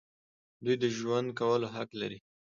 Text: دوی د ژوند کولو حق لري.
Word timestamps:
دوی 0.63 0.75
د 0.83 0.85
ژوند 0.97 1.27
کولو 1.39 1.67
حق 1.75 1.89
لري. 2.01 2.19